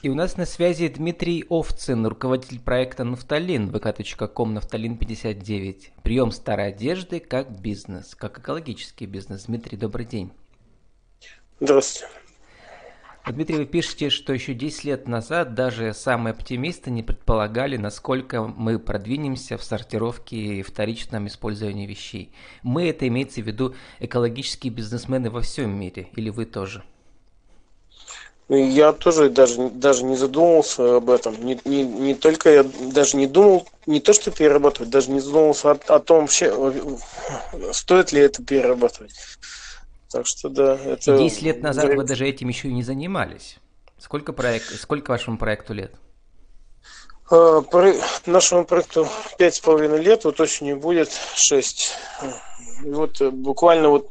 И 0.00 0.08
у 0.08 0.14
нас 0.14 0.36
на 0.36 0.46
связи 0.46 0.86
Дмитрий 0.86 1.44
Овцин, 1.50 2.06
руководитель 2.06 2.60
проекта 2.60 3.02
«Нафталин», 3.02 3.68
vk.com 3.68 4.56
«Нафталин59». 4.56 5.88
Прием 6.04 6.30
старой 6.30 6.68
одежды 6.68 7.18
как 7.18 7.60
бизнес, 7.60 8.14
как 8.14 8.38
экологический 8.38 9.06
бизнес. 9.06 9.46
Дмитрий, 9.46 9.76
добрый 9.76 10.06
день. 10.06 10.30
Здравствуйте. 11.58 12.06
Дмитрий, 13.26 13.56
вы 13.56 13.66
пишете, 13.66 14.10
что 14.10 14.32
еще 14.32 14.54
10 14.54 14.84
лет 14.84 15.08
назад 15.08 15.54
даже 15.54 15.92
самые 15.92 16.30
оптимисты 16.30 16.92
не 16.92 17.02
предполагали, 17.02 17.76
насколько 17.76 18.44
мы 18.44 18.78
продвинемся 18.78 19.58
в 19.58 19.64
сортировке 19.64 20.36
и 20.36 20.62
вторичном 20.62 21.26
использовании 21.26 21.88
вещей. 21.88 22.32
Мы, 22.62 22.88
это 22.88 23.08
имеется 23.08 23.42
в 23.42 23.48
виду 23.48 23.74
экологические 23.98 24.72
бизнесмены 24.72 25.28
во 25.28 25.40
всем 25.40 25.76
мире, 25.76 26.08
или 26.14 26.30
вы 26.30 26.44
тоже?– 26.44 26.84
я 28.48 28.92
тоже 28.92 29.28
даже, 29.28 29.68
даже 29.68 30.04
не 30.04 30.16
задумывался 30.16 30.96
об 30.96 31.10
этом. 31.10 31.34
Не, 31.44 31.60
не, 31.64 31.82
не 31.84 32.14
только 32.14 32.50
я 32.50 32.62
даже 32.92 33.16
не 33.16 33.26
думал, 33.26 33.68
не 33.86 34.00
то 34.00 34.12
что 34.14 34.30
перерабатывать, 34.30 34.90
даже 34.90 35.10
не 35.10 35.20
задумывался 35.20 35.72
о, 35.72 35.94
о 35.94 35.98
том 35.98 36.22
вообще, 36.22 36.54
стоит 37.72 38.12
ли 38.12 38.22
это 38.22 38.42
перерабатывать. 38.42 39.14
Так 40.10 40.26
что 40.26 40.48
да, 40.48 40.78
это... 40.82 41.18
10 41.18 41.42
лет 41.42 41.62
назад 41.62 41.94
вы 41.94 42.04
даже 42.04 42.26
этим 42.26 42.48
еще 42.48 42.68
и 42.68 42.72
не 42.72 42.82
занимались. 42.82 43.58
Сколько, 43.98 44.32
проект, 44.32 44.80
сколько 44.80 45.10
вашему 45.10 45.36
проекту 45.36 45.74
лет? 45.74 45.92
А, 47.30 47.62
нашему 48.24 48.64
проекту 48.64 49.06
пять 49.36 49.56
с 49.56 49.60
половиной 49.60 50.00
лет, 50.00 50.24
вот 50.24 50.40
осенью 50.40 50.78
будет 50.78 51.10
шесть 51.34 51.92
вот 52.82 53.20
э, 53.20 53.30
буквально 53.30 53.88
вот 53.88 54.06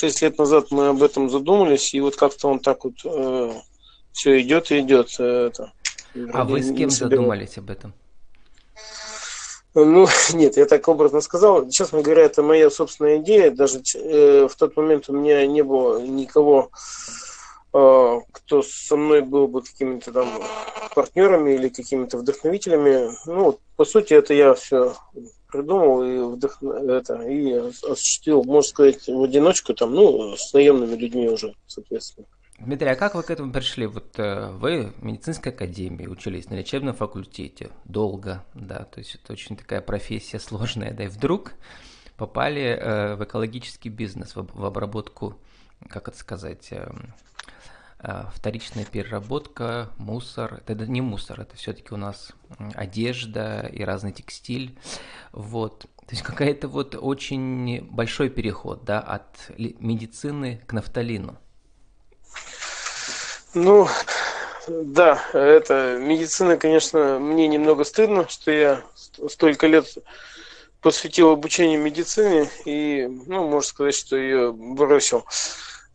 6 0.00 0.22
лет 0.22 0.38
назад 0.38 0.68
мы 0.70 0.88
об 0.88 1.02
этом 1.02 1.28
задумались, 1.28 1.92
и 1.92 2.00
вот 2.00 2.16
как-то 2.16 2.48
он 2.48 2.58
так 2.58 2.84
вот 2.84 2.94
э, 3.04 3.52
все 4.12 4.40
идет 4.40 4.70
и 4.70 4.80
идет. 4.80 5.14
Э, 5.18 5.48
это, 5.48 5.72
а 6.32 6.44
вы 6.44 6.62
с 6.62 6.74
кем 6.74 6.88
задумались 6.88 7.58
об 7.58 7.68
этом? 7.68 7.92
Ну, 9.74 10.08
нет, 10.32 10.56
я 10.56 10.64
так 10.64 10.88
образно 10.88 11.20
сказал. 11.20 11.68
Честно 11.68 12.00
говоря, 12.00 12.22
это 12.22 12.42
моя 12.42 12.70
собственная 12.70 13.18
идея. 13.18 13.50
Даже 13.50 13.82
э, 13.94 14.48
в 14.48 14.56
тот 14.56 14.74
момент 14.74 15.10
у 15.10 15.12
меня 15.12 15.46
не 15.46 15.62
было 15.62 16.00
никого, 16.00 16.70
э, 17.74 18.20
кто 18.32 18.62
со 18.62 18.96
мной 18.96 19.20
был 19.20 19.48
бы 19.48 19.60
какими-то 19.60 20.12
там 20.12 20.42
партнерами 20.94 21.50
или 21.52 21.68
какими-то 21.68 22.16
вдохновителями. 22.16 23.10
Ну, 23.26 23.58
по 23.76 23.84
сути, 23.84 24.14
это 24.14 24.32
я 24.32 24.54
все 24.54 24.94
придумал 25.50 26.02
и, 26.02 26.18
вдох... 26.18 26.62
это, 26.62 27.22
и 27.22 27.52
осуществил, 27.52 28.44
можно 28.44 28.68
сказать, 28.68 29.06
в 29.06 29.22
одиночку, 29.22 29.74
там, 29.74 29.94
ну, 29.94 30.36
с 30.36 30.52
наемными 30.52 30.96
людьми 30.96 31.28
уже, 31.28 31.54
соответственно. 31.66 32.26
Дмитрий, 32.60 32.90
а 32.90 32.94
как 32.94 33.14
вы 33.14 33.22
к 33.22 33.30
этому 33.30 33.52
пришли? 33.52 33.86
Вот 33.86 34.18
э, 34.18 34.50
вы 34.50 34.92
в 34.98 35.02
медицинской 35.02 35.50
академии 35.50 36.06
учились 36.06 36.50
на 36.50 36.54
лечебном 36.54 36.94
факультете 36.94 37.70
долго, 37.86 38.44
да, 38.54 38.84
то 38.84 38.98
есть 38.98 39.14
это 39.14 39.32
очень 39.32 39.56
такая 39.56 39.80
профессия 39.80 40.38
сложная, 40.40 40.92
да, 40.92 41.04
и 41.04 41.08
вдруг 41.08 41.52
попали 42.18 42.62
э, 42.62 43.14
в 43.14 43.24
экологический 43.24 43.88
бизнес, 43.88 44.36
в, 44.36 44.46
в 44.52 44.64
обработку, 44.66 45.38
как 45.88 46.08
это 46.08 46.18
сказать, 46.18 46.68
э, 46.70 46.86
э, 46.86 47.39
вторичная 48.34 48.84
переработка, 48.84 49.90
мусор. 49.98 50.62
Это 50.66 50.86
не 50.86 51.00
мусор, 51.00 51.40
это 51.40 51.56
все-таки 51.56 51.92
у 51.92 51.96
нас 51.96 52.32
одежда 52.74 53.68
и 53.72 53.82
разный 53.82 54.12
текстиль. 54.12 54.78
Вот. 55.32 55.80
То 55.80 56.10
есть 56.10 56.22
какая-то 56.22 56.68
вот 56.68 56.94
очень 56.94 57.86
большой 57.90 58.30
переход, 58.30 58.84
да, 58.84 59.00
от 59.00 59.50
медицины 59.58 60.60
к 60.66 60.72
нафталину. 60.72 61.38
Ну, 63.54 63.88
да, 64.68 65.22
это 65.32 65.98
медицина, 66.00 66.56
конечно, 66.56 67.18
мне 67.18 67.48
немного 67.48 67.84
стыдно, 67.84 68.28
что 68.28 68.50
я 68.50 68.82
столько 69.28 69.66
лет 69.66 69.86
посвятил 70.80 71.30
обучению 71.30 71.82
медицине 71.82 72.48
и, 72.64 73.06
ну, 73.26 73.48
можно 73.48 73.68
сказать, 73.68 73.94
что 73.94 74.16
ее 74.16 74.52
бросил. 74.52 75.24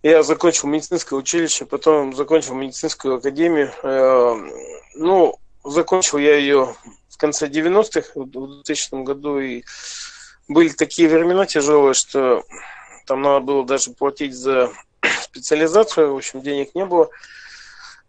Я 0.05 0.21
закончил 0.21 0.67
медицинское 0.67 1.15
училище, 1.15 1.65
потом 1.65 2.15
закончил 2.15 2.53
медицинскую 2.53 3.15
академию. 3.15 3.71
Э, 3.81 4.35
ну, 4.93 5.39
закончил 5.63 6.19
я 6.19 6.35
ее 6.35 6.75
в 7.09 7.17
конце 7.17 7.47
90-х, 7.47 8.11
в 8.13 8.29
2000 8.29 9.03
году, 9.03 9.39
и 9.39 9.63
были 10.47 10.69
такие 10.69 11.09
времена 11.09 11.47
тяжелые, 11.47 11.95
что 11.95 12.43
там 13.07 13.23
надо 13.23 13.39
было 13.39 13.65
даже 13.65 13.93
платить 13.93 14.35
за 14.35 14.71
специализацию, 15.23 16.13
в 16.13 16.17
общем, 16.17 16.43
денег 16.43 16.75
не 16.75 16.85
было. 16.85 17.09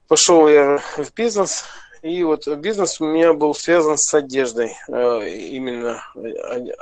Пошел 0.07 0.51
я 0.51 0.83
в 0.99 1.15
бизнес, 1.15 1.65
и 2.03 2.23
вот 2.25 2.47
бизнес 2.59 3.01
у 3.01 3.07
меня 3.07 3.33
был 3.33 3.55
связан 3.55 3.97
с 3.97 4.13
одеждой, 4.13 4.77
э, 4.87 5.29
именно 5.31 6.03
э, 6.15 6.75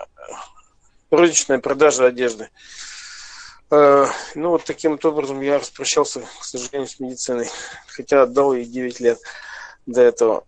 розничная 1.13 1.61
продажа 1.61 2.07
одежды. 2.07 2.49
Э, 3.75 4.07
ну, 4.37 4.51
вот 4.51 4.65
таким 4.65 4.93
вот 4.93 5.05
образом 5.05 5.41
я 5.41 5.59
распрощался, 5.59 6.21
к 6.21 6.45
сожалению, 6.45 6.89
с 6.89 7.01
медициной, 7.01 7.49
хотя 7.89 8.23
отдал 8.23 8.55
ей 8.55 8.67
9 8.67 9.01
лет 9.01 9.19
до 9.87 10.01
этого 10.01 10.45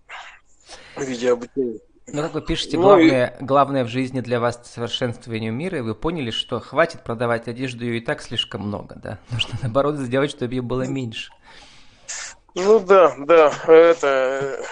видеообучения. 0.96 1.80
Ну, 2.06 2.22
как 2.22 2.34
вы 2.34 2.42
пишете, 2.42 2.76
главное, 2.76 3.36
ну, 3.40 3.46
главное 3.46 3.84
в 3.84 3.88
жизни 3.88 4.20
для 4.20 4.38
вас 4.38 4.60
совершенствование 4.72 5.50
мира, 5.50 5.78
и 5.78 5.80
вы 5.80 5.96
поняли, 5.96 6.30
что 6.30 6.60
хватит 6.60 7.02
продавать 7.02 7.48
одежду, 7.48 7.84
ее 7.84 7.98
и 7.98 8.00
так 8.00 8.22
слишком 8.22 8.62
много, 8.62 8.94
да? 8.94 9.18
Нужно, 9.30 9.58
наоборот, 9.60 9.96
сделать, 9.96 10.30
чтобы 10.30 10.54
ее 10.54 10.62
было 10.62 10.82
меньше. 10.82 11.32
Ну 12.54 12.78
да, 12.78 13.14
да, 13.18 13.52
это... 13.66 14.64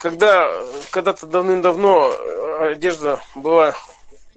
Когда, 0.00 0.50
когда-то 0.90 1.26
давным-давно 1.26 2.12
одежда 2.60 3.20
была 3.34 3.74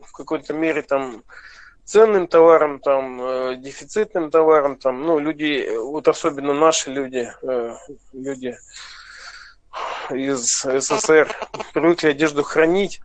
в 0.02 0.12
какой-то 0.14 0.54
мере 0.54 0.84
там 0.84 1.24
ценным 1.88 2.28
товаром, 2.28 2.80
там, 2.80 3.22
э, 3.22 3.56
дефицитным 3.56 4.30
товаром, 4.30 4.76
там, 4.76 5.04
ну, 5.04 5.20
люди, 5.20 5.74
вот 5.78 6.10
особенно 6.10 6.54
наши 6.54 6.92
люди, 6.92 7.32
э, 7.42 7.76
люди 8.12 8.58
из 10.12 10.64
СССР 10.64 11.34
привыкли 11.74 12.10
одежду 12.10 12.44
хранить, 12.44 13.00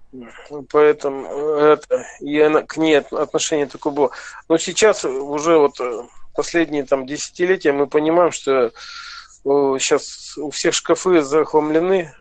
поэтому 0.70 1.28
это, 1.58 2.06
и 2.18 2.40
она, 2.40 2.62
к 2.62 2.76
ней 2.76 2.98
отношение 2.98 3.66
такое 3.66 3.92
было. 3.92 4.10
Но 4.48 4.58
сейчас 4.58 5.04
уже 5.04 5.58
вот 5.58 5.78
э, 5.80 6.02
последние 6.34 6.84
там 6.84 7.06
десятилетия 7.06 7.72
мы 7.72 7.86
понимаем, 7.86 8.32
что 8.32 8.72
сейчас 9.44 10.38
у 10.38 10.50
всех 10.50 10.72
шкафы 10.72 11.20
захламлены, 11.22 12.14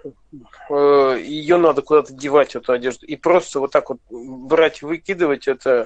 ее 0.70 1.58
надо 1.58 1.84
куда-то 1.84 2.14
девать, 2.14 2.56
эту 2.56 2.74
одежду. 2.74 3.06
И 3.06 3.16
просто 3.16 3.60
вот 3.60 3.72
так 3.72 3.90
вот 3.90 4.00
брать, 4.10 4.82
выкидывать, 4.82 5.48
это 5.48 5.86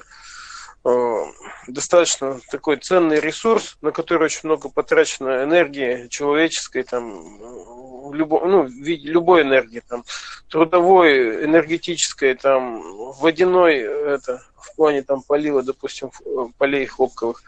достаточно 1.66 2.40
такой 2.50 2.76
ценный 2.76 3.20
ресурс, 3.20 3.76
на 3.80 3.90
который 3.90 4.24
очень 4.24 4.40
много 4.44 4.68
потрачено 4.68 5.42
энергии 5.42 6.08
человеческой, 6.08 6.84
там, 6.84 8.12
любо, 8.12 8.46
ну, 8.46 8.68
любой 8.68 9.42
энергии, 9.42 9.82
там, 9.88 10.04
трудовой, 10.48 11.44
энергетической, 11.44 12.34
там, 12.34 12.82
водяной, 13.14 13.78
это, 13.78 14.42
в 14.56 14.76
плане 14.76 15.02
там 15.02 15.22
полива, 15.22 15.62
допустим, 15.62 16.10
полей 16.58 16.86
хлопковых 16.86 17.42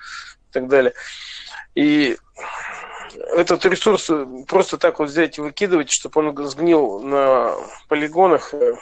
и 0.50 0.52
так 0.52 0.68
далее. 0.68 0.94
И 1.74 2.16
этот 3.32 3.64
ресурс 3.66 4.10
просто 4.46 4.78
так 4.78 4.98
вот 4.98 5.10
взять 5.10 5.38
и 5.38 5.42
выкидывать, 5.42 5.90
чтобы 5.90 6.20
он 6.20 6.48
сгнил 6.48 7.00
на 7.00 7.54
полигонах, 7.88 8.52
э, 8.54 8.74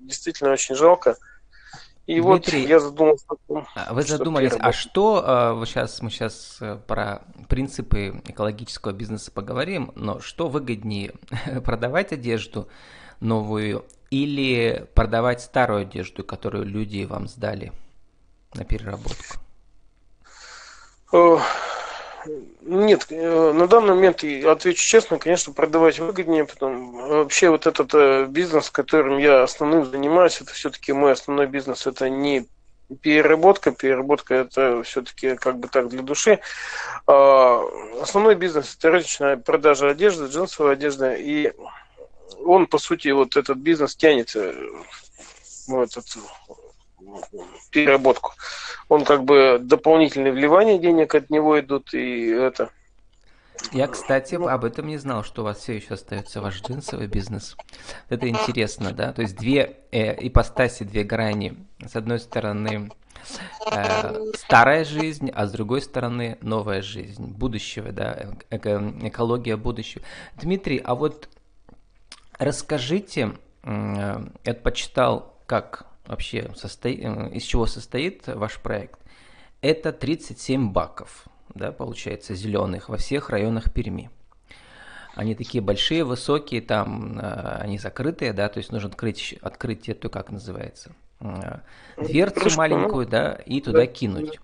действительно 0.00 0.52
очень 0.52 0.74
жалко. 0.74 1.16
И 2.08 2.22
Дмитрий, 2.22 2.62
вот 2.62 2.68
я 2.70 2.80
задумался. 2.80 3.26
А, 3.74 3.92
вы 3.92 4.02
задумались, 4.02 4.54
а 4.58 4.72
что 4.72 5.22
а, 5.22 5.52
вот 5.52 5.68
сейчас 5.68 6.00
мы 6.00 6.08
сейчас 6.08 6.56
э, 6.62 6.78
про 6.86 7.20
принципы 7.50 8.22
экологического 8.26 8.92
бизнеса 8.92 9.30
поговорим, 9.30 9.92
но 9.94 10.18
что 10.18 10.48
выгоднее 10.48 11.12
продавать 11.66 12.12
одежду 12.12 12.66
новую 13.20 13.84
или 14.08 14.88
продавать 14.94 15.42
старую 15.42 15.82
одежду, 15.82 16.24
которую 16.24 16.64
люди 16.64 17.04
вам 17.04 17.28
сдали 17.28 17.74
на 18.54 18.64
переработку? 18.64 19.36
Нет, 22.68 23.06
э, 23.08 23.52
на 23.52 23.66
данный 23.66 23.94
момент, 23.94 24.22
отвечу 24.22 24.82
честно, 24.82 25.18
конечно, 25.18 25.54
продавать 25.54 25.98
выгоднее, 25.98 26.44
потому 26.44 27.08
вообще 27.20 27.48
вот 27.48 27.66
этот 27.66 27.94
э, 27.94 28.26
бизнес, 28.28 28.68
которым 28.68 29.16
я 29.16 29.42
основным 29.42 29.86
занимаюсь, 29.86 30.42
это 30.42 30.52
все-таки 30.52 30.92
мой 30.92 31.12
основной 31.12 31.46
бизнес, 31.46 31.86
это 31.86 32.10
не 32.10 32.46
переработка, 33.00 33.72
переработка 33.72 34.34
это 34.34 34.82
все-таки 34.82 35.36
как 35.36 35.58
бы 35.58 35.68
так 35.68 35.88
для 35.88 36.02
души. 36.02 36.40
А 37.06 37.62
основной 38.02 38.34
бизнес 38.34 38.76
это 38.78 38.90
розничная 38.90 39.38
продажа 39.38 39.88
одежды, 39.88 40.26
джинсовая 40.26 40.74
одежда, 40.74 41.14
и 41.14 41.54
он, 42.44 42.66
по 42.66 42.76
сути, 42.76 43.08
вот 43.08 43.38
этот 43.38 43.56
бизнес 43.56 43.96
тянется 43.96 44.54
в 45.68 45.80
этот 45.80 46.04
переработку. 47.70 48.32
Он 48.88 49.04
как 49.04 49.24
бы 49.24 49.58
дополнительные 49.60 50.32
вливания 50.32 50.78
денег 50.78 51.14
от 51.14 51.30
него 51.30 51.58
идут, 51.60 51.94
и 51.94 52.28
это 52.28 52.70
Я, 53.72 53.88
кстати, 53.88 54.34
об 54.36 54.64
этом 54.64 54.86
не 54.86 54.98
знал, 54.98 55.24
что 55.24 55.42
у 55.42 55.44
вас 55.44 55.58
все 55.58 55.74
еще 55.74 55.94
остается 55.94 56.40
ваш 56.40 56.62
джинсовый 56.62 57.06
бизнес. 57.06 57.56
Это 58.08 58.28
интересно, 58.28 58.92
да? 58.92 59.12
То 59.12 59.22
есть 59.22 59.36
две 59.36 59.76
э, 59.90 60.14
ипостаси, 60.26 60.84
две 60.84 61.04
грани. 61.04 61.56
С 61.84 61.96
одной 61.96 62.20
стороны, 62.20 62.90
э, 63.70 64.32
старая 64.34 64.84
жизнь, 64.84 65.30
а 65.34 65.46
с 65.46 65.52
другой 65.52 65.82
стороны, 65.82 66.38
новая 66.40 66.82
жизнь, 66.82 67.26
будущего, 67.26 67.92
да, 67.92 68.36
эко, 68.50 68.92
экология 69.02 69.56
будущего. 69.56 70.04
Дмитрий, 70.36 70.78
а 70.78 70.94
вот 70.94 71.28
расскажите, 72.38 73.32
э, 73.64 74.26
я 74.44 74.54
почитал, 74.54 75.34
как 75.46 75.87
вообще 76.08 76.50
состоит, 76.56 77.04
э, 77.04 77.30
из 77.34 77.44
чего 77.44 77.66
состоит 77.66 78.26
ваш 78.26 78.58
проект. 78.58 78.98
Это 79.60 79.92
37 79.92 80.72
баков 80.72 81.28
да, 81.54 81.72
получается, 81.72 82.34
зеленых 82.34 82.88
во 82.88 82.96
всех 82.96 83.30
районах 83.30 83.72
Перми. 83.72 84.10
Они 85.14 85.34
такие 85.34 85.60
большие, 85.60 86.04
высокие, 86.04 86.60
там 86.60 87.18
э, 87.18 87.58
они 87.60 87.78
закрытые, 87.78 88.32
да, 88.32 88.48
то 88.48 88.58
есть 88.58 88.70
нужно 88.70 88.88
открыть, 88.88 89.34
открыть 89.42 89.88
эту, 89.88 90.10
как 90.10 90.30
называется, 90.30 90.92
э, 91.20 91.58
дверцу 91.96 92.40
Крышку, 92.40 92.58
маленькую, 92.58 93.06
да, 93.06 93.32
и 93.32 93.60
туда 93.60 93.80
да, 93.80 93.86
кинуть. 93.86 94.38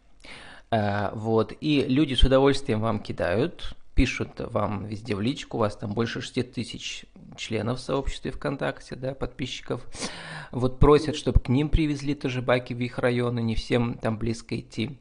Э, 0.73 1.11
вот, 1.13 1.53
и 1.61 1.85
люди 1.87 2.15
с 2.15 2.25
удовольствием 2.25 2.81
вам 2.81 2.99
кидают, 2.99 3.77
пишут 3.95 4.31
вам 4.41 4.87
везде 4.87 5.15
в 5.15 5.21
личку, 5.21 5.59
у 5.59 5.61
вас 5.61 5.77
там 5.77 5.93
больше 5.93 6.21
6 6.21 6.53
тысяч 6.53 7.05
членов 7.37 7.79
в 7.79 7.83
сообществе 7.83 8.31
ВКонтакте, 8.31 8.97
да, 8.97 9.15
подписчиков. 9.15 9.83
Вот 10.53 10.79
просят, 10.79 11.17
чтобы 11.17 11.41
к 11.41 11.49
ним 11.49 11.69
привезли 11.69 12.15
тоже 12.15 12.43
баки 12.43 12.75
в 12.75 12.81
их 12.81 12.99
районы, 12.99 13.41
не 13.41 13.55
всем 13.55 13.95
там 13.95 14.19
близко 14.19 14.59
идти. 14.59 14.99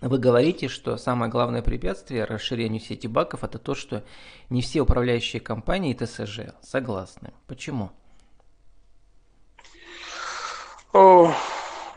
Вы 0.00 0.18
говорите, 0.18 0.68
что 0.68 0.96
самое 0.96 1.30
главное 1.30 1.60
препятствие 1.60 2.24
расширению 2.24 2.80
сети 2.80 3.06
баков 3.06 3.44
это 3.44 3.58
то, 3.58 3.74
что 3.74 4.02
не 4.48 4.62
все 4.62 4.80
управляющие 4.80 5.40
компании 5.40 5.92
ТСЖ 5.92 6.54
согласны. 6.62 7.32
Почему? 7.46 7.90
О, 10.94 11.32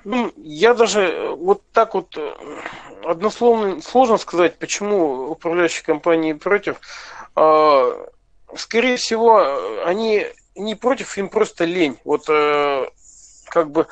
ну, 0.04 0.34
я 0.36 0.74
даже 0.74 1.34
вот 1.38 1.64
так 1.72 1.94
вот 1.96 2.18
э, 2.18 2.36
однословно 3.06 3.82
сложно 3.82 4.18
сказать, 4.18 4.60
почему 4.60 5.30
управляющие 5.32 5.84
компании 5.86 6.34
против. 6.34 6.82
А, 7.36 8.10
скорее 8.58 8.98
всего, 8.98 9.84
они 9.86 10.26
не 10.56 10.76
против, 10.76 11.18
им 11.18 11.30
просто 11.30 11.66
лень. 11.66 11.98
Вот 12.04 12.30
э, 12.30 12.86
как 13.50 13.72
бы 13.72 13.88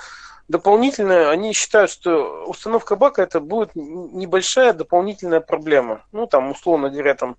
дополнительно 0.47 1.31
они 1.31 1.53
считают, 1.53 1.89
что 1.89 2.45
установка 2.45 2.95
бака 2.95 3.23
это 3.23 3.39
будет 3.39 3.71
небольшая 3.75 4.73
дополнительная 4.73 5.39
проблема. 5.39 6.03
Ну, 6.11 6.27
там, 6.27 6.51
условно 6.51 6.89
говоря, 6.89 7.15
там... 7.15 7.37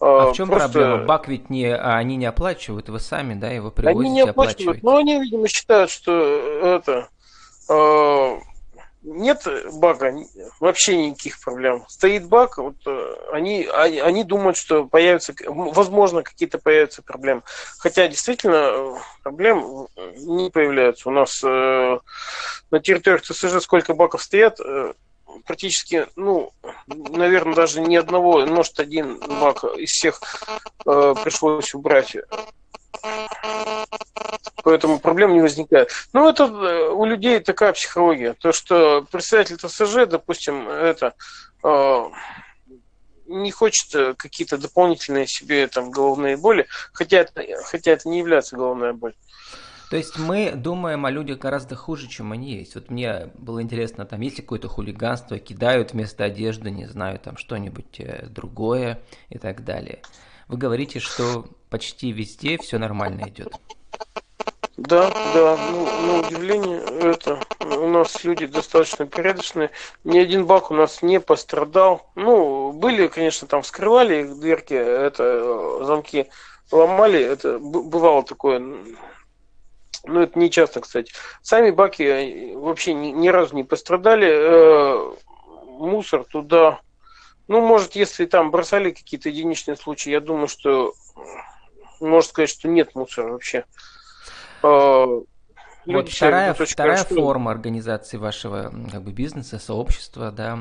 А 0.00 0.30
в 0.30 0.32
чем 0.32 0.48
просто... 0.48 0.68
проблема? 0.68 1.04
Бак 1.04 1.28
ведь 1.28 1.50
не, 1.50 1.66
а 1.66 1.96
они 1.96 2.16
не 2.16 2.26
оплачивают, 2.26 2.88
вы 2.88 2.98
сами, 2.98 3.34
да, 3.34 3.50
его 3.50 3.70
привозите, 3.70 4.00
Они 4.00 4.10
не 4.10 4.20
оплачивают, 4.22 4.82
но 4.82 4.96
они, 4.96 5.20
видимо, 5.20 5.48
считают, 5.48 5.90
что 5.90 6.12
это 6.12 7.08
нет 9.02 9.46
бага, 9.72 10.14
вообще 10.60 10.96
никаких 10.96 11.40
проблем. 11.40 11.84
Стоит 11.88 12.26
баг, 12.26 12.58
вот, 12.58 12.76
э, 12.86 13.14
они, 13.32 13.68
они, 13.72 13.98
они 13.98 14.24
думают, 14.24 14.56
что 14.56 14.84
появятся, 14.84 15.34
возможно, 15.46 16.22
какие-то 16.22 16.58
появятся 16.58 17.02
проблемы. 17.02 17.42
Хотя 17.78 18.06
действительно 18.08 18.54
э, 18.54 18.94
проблем 19.22 19.88
не 20.16 20.50
появляются. 20.50 21.08
У 21.08 21.12
нас 21.12 21.42
э, 21.44 21.98
на 22.70 22.80
территории 22.80 23.18
ТСЖ 23.18 23.60
сколько 23.62 23.94
баков 23.94 24.22
стоят, 24.22 24.60
э, 24.60 24.92
практически, 25.46 26.06
ну, 26.16 26.52
наверное, 26.86 27.54
даже 27.54 27.80
ни 27.80 27.96
одного, 27.96 28.46
может, 28.46 28.78
один 28.78 29.18
бак 29.40 29.64
из 29.64 29.90
всех 29.90 30.20
э, 30.86 31.14
пришлось 31.22 31.74
убрать. 31.74 32.16
Поэтому 34.62 34.98
проблем 34.98 35.32
не 35.32 35.40
возникает. 35.40 35.90
Ну, 36.12 36.28
это 36.28 36.44
э, 36.44 36.88
у 36.90 37.04
людей 37.04 37.40
такая 37.40 37.72
психология. 37.72 38.34
То, 38.34 38.52
что 38.52 39.06
представитель 39.10 39.56
ТСЖ, 39.56 40.06
допустим, 40.08 40.68
это 40.68 41.14
э, 41.62 42.04
не 43.26 43.50
хочет 43.50 43.94
э, 43.94 44.14
какие-то 44.14 44.58
дополнительные 44.58 45.26
себе 45.26 45.66
там 45.66 45.90
головные 45.90 46.36
боли, 46.36 46.66
хотя 46.92 47.18
это, 47.18 47.44
хотя 47.64 47.92
это 47.92 48.08
не 48.08 48.18
является 48.18 48.56
головная 48.56 48.92
боль. 48.92 49.14
То 49.90 49.96
есть 49.96 50.18
мы 50.18 50.52
думаем 50.52 51.04
о 51.04 51.10
людях 51.10 51.38
гораздо 51.38 51.76
хуже, 51.76 52.08
чем 52.08 52.32
они 52.32 52.54
есть. 52.54 52.74
Вот 52.76 52.90
мне 52.90 53.30
было 53.34 53.60
интересно, 53.60 54.06
там 54.06 54.22
есть 54.22 54.36
какое-то 54.36 54.68
хулиганство, 54.68 55.38
кидают 55.38 55.92
вместо 55.92 56.24
одежды, 56.24 56.70
не 56.70 56.86
знаю, 56.86 57.18
там 57.18 57.36
что-нибудь 57.36 58.00
другое 58.30 59.00
и 59.28 59.36
так 59.36 59.64
далее. 59.64 60.00
Вы 60.48 60.56
говорите, 60.56 60.98
что 60.98 61.46
почти 61.68 62.10
везде 62.12 62.56
все 62.56 62.78
нормально 62.78 63.28
идет. 63.28 63.54
Да, 64.84 65.12
да, 65.32 65.56
ну, 65.70 65.86
на 66.06 66.26
удивление, 66.26 66.80
это 66.80 67.38
у 67.60 67.86
нас 67.86 68.24
люди 68.24 68.46
достаточно 68.46 69.06
порядочные. 69.06 69.70
Ни 70.02 70.18
один 70.18 70.44
бак 70.44 70.72
у 70.72 70.74
нас 70.74 71.02
не 71.02 71.20
пострадал. 71.20 72.10
Ну, 72.16 72.72
были, 72.72 73.06
конечно, 73.06 73.46
там 73.46 73.62
вскрывали 73.62 74.24
дверки, 74.24 74.74
это 74.74 75.22
э, 75.22 75.84
замки 75.84 76.26
ломали, 76.72 77.20
это 77.20 77.60
бывало 77.60 78.24
такое 78.24 78.58
ну, 80.04 80.20
это 80.20 80.36
не 80.36 80.50
часто, 80.50 80.80
кстати. 80.80 81.12
Сами 81.42 81.70
баки 81.70 82.02
э, 82.02 82.56
вообще 82.56 82.92
ни, 82.92 83.08
ни 83.12 83.28
разу 83.28 83.54
не 83.54 83.62
пострадали. 83.62 84.28
Э, 84.28 85.14
мусор 85.78 86.24
туда. 86.24 86.80
Ну, 87.46 87.60
может, 87.60 87.94
если 87.94 88.26
там 88.26 88.50
бросали 88.50 88.90
какие-то 88.90 89.28
единичные 89.28 89.76
случаи, 89.76 90.10
я 90.10 90.20
думаю, 90.20 90.48
что 90.48 90.92
можно 92.00 92.28
сказать, 92.28 92.50
что 92.50 92.66
нет 92.66 92.96
мусора 92.96 93.30
вообще. 93.30 93.64
Э, 94.62 95.22
вот 95.86 96.08
вторая, 96.08 96.54
вторая 96.54 97.04
форма 97.04 97.50
организации 97.50 98.16
вашего 98.16 98.72
как 98.90 99.02
бы, 99.02 99.12
бизнеса, 99.12 99.58
сообщества, 99.58 100.30
да, 100.30 100.58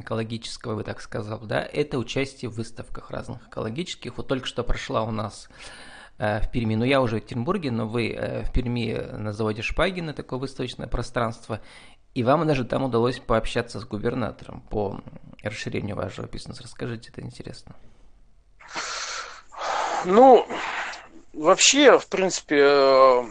экологического, 0.00 0.74
вы 0.74 0.84
так 0.84 1.00
сказал, 1.00 1.40
да, 1.40 1.60
это 1.60 1.98
участие 1.98 2.50
в 2.50 2.54
выставках 2.54 3.10
разных 3.10 3.48
экологических. 3.48 4.16
Вот 4.16 4.28
только 4.28 4.46
что 4.46 4.62
прошла 4.62 5.02
у 5.02 5.10
нас 5.10 5.48
Э, 6.18 6.40
в 6.40 6.50
Перми. 6.50 6.76
Ну, 6.76 6.84
я 6.84 7.00
уже 7.00 7.16
в 7.16 7.18
Екатеринбурге, 7.18 7.70
но 7.70 7.86
вы 7.86 8.10
э, 8.10 8.44
в 8.44 8.52
Перми 8.52 8.94
на 8.94 9.32
заводе 9.32 9.62
Шпагина, 9.62 10.14
такое 10.14 10.38
выставочное 10.38 10.86
пространство. 10.86 11.60
И 12.14 12.22
вам 12.22 12.46
даже 12.46 12.64
там 12.64 12.84
удалось 12.84 13.18
пообщаться 13.18 13.80
с 13.80 13.84
губернатором 13.84 14.60
по 14.60 15.00
расширению 15.42 15.96
вашего 15.96 16.26
бизнеса. 16.26 16.62
Расскажите, 16.62 17.10
это 17.10 17.22
интересно. 17.22 17.74
Ну, 20.04 20.46
вообще, 21.34 21.98
в 21.98 22.06
принципе, 22.08 22.58
э, 22.60 23.22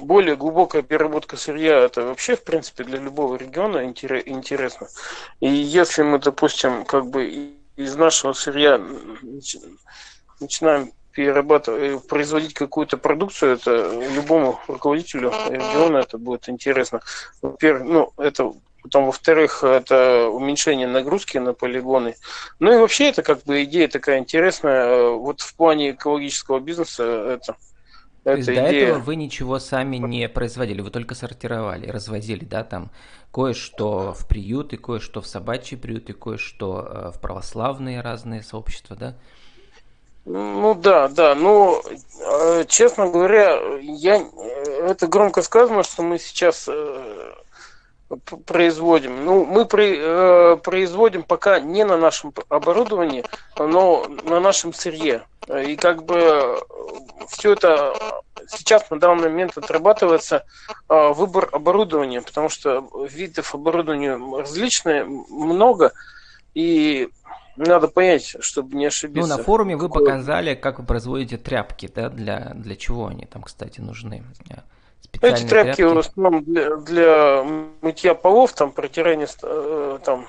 более 0.00 0.36
глубокая 0.36 0.82
переработка 0.82 1.36
сырья 1.36 1.78
это 1.78 2.02
вообще, 2.02 2.36
в 2.36 2.44
принципе, 2.44 2.84
для 2.84 2.98
любого 2.98 3.36
региона 3.36 3.84
интересно. 3.86 4.88
И 5.40 5.48
если 5.48 6.02
мы, 6.02 6.18
допустим, 6.18 6.84
как 6.84 7.06
бы 7.06 7.54
из 7.76 7.96
нашего 7.96 8.32
сырья 8.32 8.80
начинаем 10.40 10.92
перерабатывать, 11.12 11.82
э, 11.82 11.98
производить 12.08 12.54
какую-то 12.54 12.96
продукцию, 12.96 13.54
это 13.54 13.92
любому 14.14 14.60
руководителю 14.68 15.32
региона 15.48 15.98
это 15.98 16.18
будет 16.18 16.48
интересно. 16.48 17.00
Во-первых, 17.42 17.84
ну, 17.84 18.12
это 18.16 18.52
Потом, 18.82 19.06
во-вторых, 19.06 19.62
это 19.62 20.28
уменьшение 20.28 20.86
нагрузки 20.86 21.36
на 21.36 21.52
полигоны. 21.52 22.14
Ну 22.60 22.72
и 22.72 22.78
вообще 22.78 23.10
это 23.10 23.22
как 23.22 23.42
бы 23.42 23.64
идея 23.64 23.88
такая 23.88 24.18
интересная. 24.18 25.10
Вот 25.10 25.42
в 25.42 25.54
плане 25.54 25.90
экологического 25.90 26.60
бизнеса 26.60 27.04
это 27.04 27.56
то 28.24 28.34
есть 28.34 28.48
идея... 28.48 28.62
до 28.62 28.68
этого 28.68 28.98
вы 28.98 29.16
ничего 29.16 29.58
сами 29.58 29.96
не 29.96 30.28
производили, 30.28 30.82
вы 30.82 30.90
только 30.90 31.14
сортировали, 31.14 31.88
развозили, 31.88 32.44
да, 32.44 32.64
там 32.64 32.90
кое-что 33.32 34.12
в 34.12 34.28
приюты, 34.28 34.76
кое-что 34.76 35.22
в 35.22 35.26
собачьи 35.26 35.76
приюты, 35.78 36.12
кое-что 36.12 36.86
э, 36.86 37.10
в 37.16 37.20
православные 37.20 38.02
разные 38.02 38.42
сообщества, 38.42 38.94
да? 38.96 39.16
Ну 40.24 40.74
да, 40.74 41.08
да. 41.08 41.34
Ну, 41.34 41.82
э, 42.20 42.64
честно 42.68 43.08
говоря, 43.08 43.58
я 43.80 44.22
это 44.82 45.06
громко 45.06 45.42
сказано, 45.42 45.82
что 45.82 46.02
мы 46.02 46.18
сейчас 46.18 46.68
э, 46.68 47.32
производим. 48.46 49.24
Ну, 49.24 49.44
мы 49.46 49.64
при, 49.64 49.96
э, 49.98 50.56
производим 50.58 51.22
пока 51.22 51.58
не 51.58 51.84
на 51.84 51.96
нашем 51.96 52.34
оборудовании, 52.48 53.24
но 53.58 54.06
на 54.24 54.40
нашем 54.40 54.74
сырье. 54.74 55.26
И 55.48 55.76
как 55.76 56.04
бы 56.04 56.60
все 57.28 57.52
это 57.52 57.94
сейчас 58.48 58.90
на 58.90 59.00
данный 59.00 59.30
момент 59.30 59.56
отрабатывается 59.56 60.44
выбор 60.88 61.48
оборудования, 61.50 62.20
потому 62.20 62.48
что 62.50 62.88
видов 63.08 63.54
оборудования 63.54 64.20
различные, 64.38 65.04
много. 65.04 65.92
И 66.54 67.08
надо 67.66 67.88
понять, 67.88 68.36
чтобы 68.40 68.76
не 68.76 68.86
ошибиться. 68.86 69.28
Ну, 69.28 69.36
на 69.36 69.42
форуме 69.42 69.76
вы 69.76 69.88
показали, 69.88 70.54
как 70.54 70.78
вы 70.78 70.86
производите 70.86 71.36
тряпки, 71.36 71.90
да, 71.94 72.08
для, 72.08 72.52
для 72.54 72.76
чего 72.76 73.08
они 73.08 73.26
там, 73.26 73.42
кстати, 73.42 73.80
нужны. 73.80 74.22
Эти 75.22 75.44
тряпки, 75.44 75.48
тряпки 75.48 75.82
в 75.82 75.98
основном 75.98 76.44
для, 76.44 76.76
для 76.76 77.44
мытья 77.82 78.14
полов, 78.14 78.52
там, 78.52 78.70
протирания 78.72 79.28
э, 79.42 79.98
там, 80.04 80.26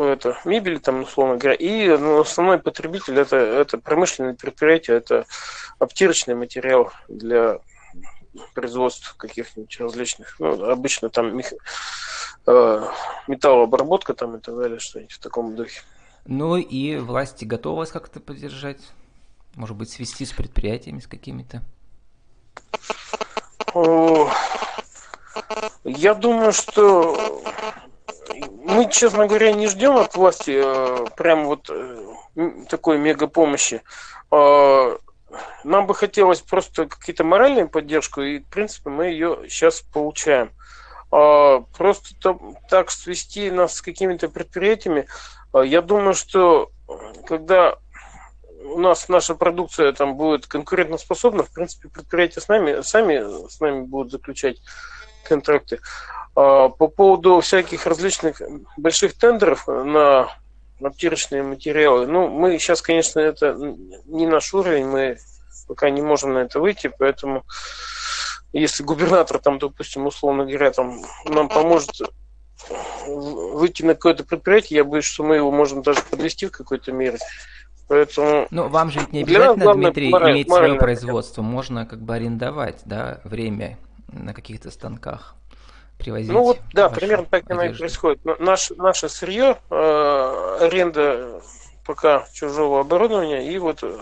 это, 0.00 0.36
мебели, 0.44 0.78
там, 0.78 1.02
условно 1.02 1.38
говоря. 1.38 1.54
И 1.54 1.88
ну, 1.88 2.20
основной 2.20 2.58
потребитель 2.58 3.18
это, 3.18 3.36
это 3.36 3.78
промышленное 3.78 4.34
предприятие, 4.34 4.98
это 4.98 5.24
обтирочный 5.78 6.34
материал 6.34 6.92
для 7.08 7.58
производства 8.54 9.14
каких-нибудь 9.16 9.80
различных. 9.80 10.36
Ну, 10.38 10.70
обычно 10.70 11.08
там 11.10 11.36
мех... 11.36 11.52
э, 12.46 12.88
металлообработка 13.26 14.14
там 14.14 14.36
и 14.36 14.40
так 14.40 14.56
далее, 14.56 14.78
что-нибудь 14.78 15.12
в 15.12 15.18
таком 15.18 15.56
духе. 15.56 15.82
Ну 16.26 16.56
и 16.56 16.96
власти 16.96 17.44
готовы 17.44 17.78
вас 17.78 17.90
как-то 17.90 18.20
поддержать? 18.20 18.80
Может 19.54 19.76
быть, 19.76 19.90
свести 19.90 20.24
с 20.24 20.32
предприятиями, 20.32 21.00
с 21.00 21.06
какими-то? 21.06 21.62
Я 25.84 26.14
думаю, 26.14 26.52
что 26.52 27.42
мы, 28.64 28.90
честно 28.90 29.26
говоря, 29.26 29.52
не 29.52 29.66
ждем 29.66 29.96
от 29.96 30.14
власти 30.14 30.60
э, 30.62 31.06
прям 31.16 31.46
вот 31.46 31.70
э, 31.70 32.14
такой 32.68 32.98
мега 32.98 33.26
помощи. 33.26 33.82
Э, 34.30 34.98
нам 35.64 35.86
бы 35.86 35.94
хотелось 35.94 36.40
просто 36.40 36.86
какие-то 36.86 37.24
моральную 37.24 37.68
поддержку, 37.68 38.22
и, 38.22 38.38
в 38.38 38.46
принципе, 38.46 38.90
мы 38.90 39.06
ее 39.06 39.40
сейчас 39.48 39.80
получаем. 39.80 40.52
Э, 41.12 41.60
просто 41.76 42.14
там, 42.20 42.56
так 42.68 42.90
свести 42.90 43.50
нас 43.50 43.76
с 43.76 43.82
какими-то 43.82 44.28
предприятиями, 44.28 45.06
э, 45.54 45.62
я 45.64 45.82
думаю, 45.82 46.14
что 46.14 46.70
когда 47.26 47.76
у 48.64 48.78
нас 48.78 49.08
наша 49.08 49.34
продукция 49.34 49.92
там 49.92 50.16
будет 50.16 50.46
конкурентоспособна, 50.46 51.42
в 51.42 51.52
принципе, 51.52 51.88
предприятия 51.88 52.40
с 52.40 52.48
нами, 52.48 52.82
сами 52.82 53.48
с 53.48 53.60
нами 53.60 53.82
будут 53.82 54.12
заключать 54.12 54.58
контракты. 55.24 55.80
А, 56.34 56.68
по 56.68 56.88
поводу 56.88 57.40
всяких 57.40 57.86
различных 57.86 58.40
больших 58.76 59.18
тендеров 59.18 59.66
на 59.66 60.28
обтирочные 60.80 61.42
материалы, 61.42 62.06
ну, 62.06 62.28
мы 62.28 62.58
сейчас, 62.58 62.82
конечно, 62.82 63.20
это 63.20 63.56
не 64.06 64.26
наш 64.26 64.52
уровень, 64.54 64.86
мы 64.86 65.18
пока 65.66 65.90
не 65.90 66.02
можем 66.02 66.34
на 66.34 66.38
это 66.38 66.60
выйти, 66.60 66.90
поэтому 66.98 67.44
если 68.52 68.82
губернатор 68.82 69.38
там, 69.38 69.58
допустим, 69.58 70.06
условно 70.06 70.44
говоря, 70.44 70.70
там 70.70 71.00
нам 71.26 71.48
поможет 71.48 71.90
выйти 73.06 73.82
на 73.82 73.94
какое-то 73.94 74.24
предприятие, 74.24 74.78
я 74.78 74.84
боюсь, 74.84 75.04
что 75.04 75.22
мы 75.22 75.36
его 75.36 75.50
можем 75.50 75.82
даже 75.82 76.02
подвести 76.02 76.46
в 76.46 76.50
какой-то 76.50 76.92
мере. 76.92 77.18
Поэтому... 77.88 78.46
Ну, 78.50 78.68
вам 78.68 78.90
же 78.90 79.00
ведь 79.00 79.12
не 79.12 79.22
обязательно, 79.22 79.64
главное, 79.64 79.84
Дмитрий, 79.86 80.10
мораль, 80.10 80.32
иметь 80.32 80.48
свое 80.48 80.74
производство. 80.74 81.40
Можно 81.40 81.86
как 81.86 82.02
бы 82.02 82.14
арендовать, 82.14 82.82
да, 82.84 83.20
время 83.24 83.78
на 84.08 84.34
каких-то 84.34 84.70
станках 84.70 85.36
привозить. 85.98 86.30
Ну 86.30 86.42
вот, 86.42 86.60
да, 86.72 86.88
примерно 86.88 87.26
так 87.26 87.50
оно 87.50 87.64
и 87.64 87.74
происходит. 87.74 88.20
Наш, 88.38 88.70
наше 88.70 89.08
сырье, 89.08 89.58
э, 89.70 90.58
аренда 90.60 91.40
пока 91.84 92.26
чужого 92.32 92.80
оборудования 92.80 93.50
и 93.50 93.58
вот 93.58 93.82
э, 93.82 93.98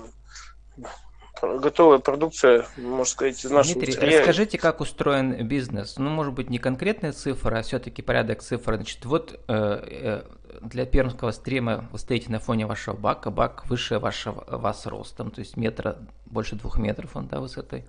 готовая 1.43 1.99
продукция, 1.99 2.67
можно 2.77 3.05
сказать, 3.05 3.45
из 3.45 3.51
нашего 3.51 3.75
Дмитрий, 3.75 3.93
сырья. 3.93 4.19
расскажите, 4.19 4.59
как 4.59 4.81
устроен 4.81 5.47
бизнес? 5.47 5.97
Ну, 5.97 6.11
может 6.11 6.35
быть, 6.35 6.51
не 6.51 6.59
конкретная 6.59 7.13
цифра, 7.13 7.59
а 7.59 7.63
все-таки 7.63 8.03
порядок 8.03 8.43
цифр. 8.43 8.77
Значит, 8.77 9.05
вот 9.05 9.41
э, 9.49 10.23
для 10.61 10.87
пермского 10.87 11.31
стрима 11.31 11.89
вы 11.93 11.99
стоите 11.99 12.31
на 12.31 12.41
фоне 12.41 12.67
вашего 12.67 12.95
бака, 12.97 13.31
бак 13.31 13.67
выше 13.67 13.99
вашего, 13.99 14.45
вас 14.49 14.87
ростом, 14.87 15.31
то 15.31 15.41
есть 15.41 15.57
метра, 15.57 15.99
больше 16.27 16.57
двух 16.57 16.79
метров 16.79 17.17
он, 17.17 17.27
да, 17.29 17.41
высотой. 17.41 17.81
Да. 17.81 17.87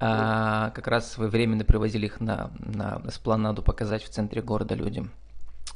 А, 0.00 0.70
как 0.70 0.86
раз 0.86 1.18
вы 1.18 1.28
временно 1.28 1.64
привозили 1.64 2.06
их 2.06 2.20
на, 2.20 2.50
на 2.58 3.02
эспланаду 3.06 3.62
показать 3.62 4.02
в 4.02 4.08
центре 4.08 4.42
города 4.42 4.74
людям. 4.74 5.10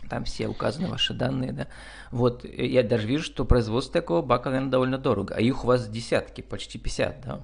Там 0.08 0.24
все 0.24 0.48
указаны 0.48 0.88
ваши 0.88 1.14
данные, 1.14 1.52
да. 1.52 1.66
Вот, 2.10 2.44
я 2.44 2.82
даже 2.82 3.06
вижу, 3.06 3.24
что 3.24 3.44
производство 3.44 4.00
такого 4.00 4.22
бака, 4.22 4.50
наверное, 4.50 4.70
довольно 4.70 4.98
дорого. 4.98 5.34
А 5.36 5.40
их 5.40 5.64
у 5.64 5.66
вас 5.66 5.88
десятки, 5.88 6.40
почти 6.40 6.78
50, 6.78 7.20
да. 7.24 7.40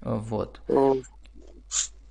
Вот. 0.00 0.60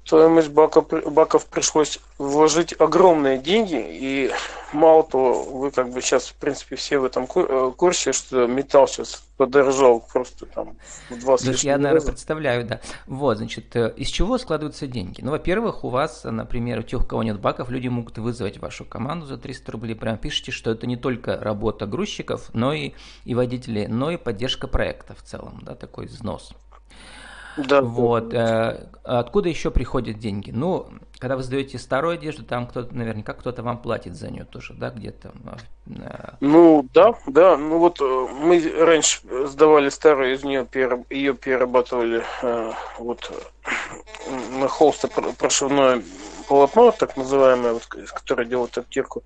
Стоимость 0.06 0.50
баков, 0.50 0.88
баков 0.88 1.48
пришлось 1.48 2.00
вложить 2.20 2.80
огромные 2.80 3.40
деньги, 3.40 3.84
и 3.84 4.32
мало 4.72 5.02
того, 5.02 5.42
вы 5.46 5.72
как 5.72 5.90
бы 5.90 6.00
сейчас, 6.00 6.28
в 6.28 6.36
принципе, 6.36 6.76
все 6.76 7.00
в 7.00 7.06
этом 7.06 7.28
э, 7.34 7.72
курсе, 7.76 8.14
что 8.14 8.46
металл 8.46 8.88
сейчас 8.88 9.24
подорожал 9.38 10.02
просто 10.14 10.46
там 10.46 10.78
в 11.10 11.20
два 11.20 11.40
с 11.40 11.64
Я, 11.64 11.80
наверное, 11.80 12.06
представляю, 12.06 12.68
да. 12.68 12.82
Вот, 13.08 13.38
значит, 13.38 13.76
э, 13.76 13.96
из 13.98 14.10
чего 14.10 14.38
складываются 14.38 14.86
деньги? 14.86 15.22
Ну, 15.22 15.32
во-первых, 15.32 15.84
у 15.84 15.90
вас, 15.90 16.24
например, 16.24 16.82
у 16.82 16.84
тех, 16.84 17.02
у 17.02 17.06
кого 17.06 17.24
нет 17.24 17.40
баков, 17.40 17.72
люди 17.72 17.88
могут 17.88 18.20
вызвать 18.20 18.60
вашу 18.60 18.86
команду 18.86 19.26
за 19.26 19.38
300 19.38 19.72
рублей, 19.72 19.96
прям 19.96 20.20
пишите, 20.20 20.52
что 20.52 20.70
это 20.70 20.86
не 20.86 20.98
только 20.98 21.36
работа 21.42 21.88
грузчиков, 21.88 22.52
но 22.54 22.74
и, 22.74 22.94
и 23.24 23.34
водителей, 23.34 23.88
но 23.88 24.12
и 24.12 24.18
поддержка 24.18 24.68
проекта 24.68 25.16
в 25.16 25.24
целом, 25.24 25.62
да, 25.64 25.74
такой 25.74 26.06
взнос. 26.06 26.54
Да. 27.58 27.82
Вот. 27.82 28.34
Э, 28.34 28.88
откуда 29.04 29.50
еще 29.50 29.72
приходят 29.72 30.20
деньги? 30.20 30.52
Ну, 30.52 30.90
когда 31.20 31.36
вы 31.36 31.44
сдаете 31.44 31.80
старую 31.80 32.16
одежду, 32.16 32.44
там 32.44 32.68
кто-то, 32.68 32.94
наверняка 32.96 33.34
кто-то 33.34 33.64
вам 33.64 33.82
платит 33.82 34.16
за 34.16 34.30
нее 34.30 34.44
тоже, 34.46 34.74
да, 34.74 34.90
где-то. 34.90 35.32
Э, 35.88 36.36
ну, 36.40 36.88
да, 36.94 37.14
да. 37.28 37.58
Ну 37.58 37.80
вот 37.80 38.02
э, 38.02 38.28
мы 38.42 38.62
раньше 38.80 39.20
сдавали 39.48 39.90
старую, 39.90 40.34
из 40.34 40.44
нее 40.44 40.68
ее 41.10 41.34
перерабатывали 41.34 42.24
вот 43.00 43.32
на 44.52 44.68
холсте 44.68 45.08
прошивное 45.38 46.02
полотно, 46.48 46.92
так 46.92 47.18
называемое, 47.18 47.74
вот, 47.74 47.86
которое 47.86 48.46
делает 48.46 48.78
обтирку. 48.78 49.24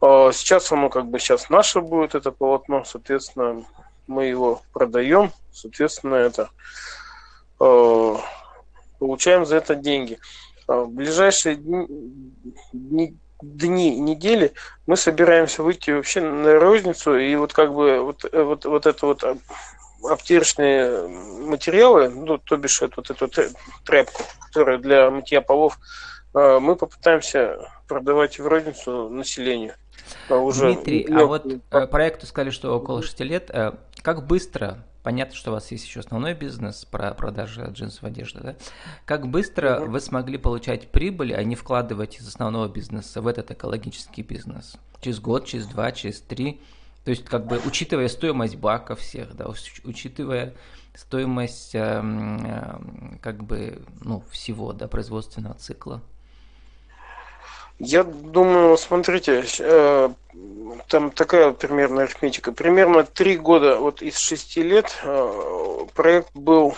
А 0.00 0.32
сейчас 0.32 0.70
оно 0.72 0.90
как 0.90 1.06
бы 1.06 1.18
сейчас 1.18 1.48
наше 1.48 1.80
будет, 1.80 2.14
это 2.14 2.30
полотно, 2.30 2.84
соответственно, 2.84 3.64
мы 4.06 4.26
его 4.26 4.60
продаем, 4.72 5.32
соответственно, 5.52 6.16
это 6.16 6.50
получаем 7.58 9.46
за 9.46 9.56
это 9.56 9.74
деньги. 9.74 10.18
Э, 10.68 10.80
в 10.80 10.90
ближайшие 10.90 11.56
дни, 11.56 13.16
дни, 13.42 13.98
недели 13.98 14.52
мы 14.86 14.96
собираемся 14.96 15.62
выйти 15.62 15.90
вообще 15.90 16.20
на 16.20 16.58
розницу, 16.58 17.16
и 17.16 17.34
вот 17.36 17.52
как 17.52 17.74
бы 17.74 18.00
вот, 18.00 18.24
э, 18.30 18.42
вот, 18.42 18.64
вот 18.64 18.86
это 18.86 19.06
вот 19.06 19.24
обтирочные 20.02 21.08
материалы, 21.08 22.08
ну, 22.08 22.38
то 22.38 22.56
бишь 22.56 22.82
это, 22.82 22.94
вот 22.96 23.10
эту 23.10 23.28
тряпку, 23.84 24.22
которая 24.46 24.78
для 24.78 25.10
мытья 25.10 25.40
полов, 25.40 25.78
мы 26.34 26.74
попытаемся 26.74 27.58
продавать 27.86 28.38
в 28.38 28.46
розницу 28.46 29.08
населению. 29.08 29.74
Уже 30.28 30.74
Дмитрий, 30.74 31.06
а 31.10 31.24
вот 31.24 31.46
проекту 31.90 32.26
сказали, 32.26 32.50
что 32.50 32.76
около 32.76 33.02
6 33.02 33.20
лет. 33.20 33.50
Как 34.02 34.26
быстро 34.26 34.84
Понятно, 35.04 35.36
что 35.36 35.50
у 35.50 35.54
вас 35.54 35.70
есть 35.70 35.84
еще 35.84 36.00
основной 36.00 36.32
бизнес 36.32 36.86
про 36.86 37.12
продажи 37.12 37.62
джинсовой 37.70 38.10
одежды, 38.10 38.40
да? 38.40 38.56
Как 39.04 39.28
быстро 39.28 39.80
вы 39.80 40.00
смогли 40.00 40.38
получать 40.38 40.88
прибыль, 40.88 41.34
а 41.34 41.44
не 41.44 41.56
вкладывать 41.56 42.18
из 42.18 42.26
основного 42.26 42.68
бизнеса 42.68 43.20
в 43.20 43.26
этот 43.26 43.50
экологический 43.50 44.22
бизнес? 44.22 44.78
Через 45.02 45.20
год, 45.20 45.44
через 45.44 45.66
два, 45.66 45.92
через 45.92 46.22
три? 46.22 46.58
То 47.04 47.10
есть, 47.10 47.26
как 47.26 47.46
бы, 47.46 47.60
учитывая 47.66 48.08
стоимость 48.08 48.56
баков 48.56 48.98
всех, 49.00 49.36
да, 49.36 49.46
учитывая 49.84 50.54
стоимость, 50.94 51.74
э, 51.74 52.02
э, 52.02 53.18
как 53.20 53.44
бы, 53.44 53.82
ну, 54.00 54.24
всего, 54.30 54.72
да, 54.72 54.88
производственного 54.88 55.54
цикла. 55.56 56.00
Я 57.78 58.04
думаю, 58.04 58.76
смотрите, 58.78 59.44
э, 59.58 60.08
там 60.88 61.10
такая 61.10 61.48
вот 61.48 61.58
примерно 61.58 62.02
арифметика. 62.02 62.52
Примерно 62.52 63.04
три 63.04 63.36
года 63.36 63.78
вот 63.78 64.00
из 64.00 64.16
шести 64.18 64.62
лет 64.62 64.96
э, 65.02 65.86
проект 65.94 66.30
был, 66.34 66.74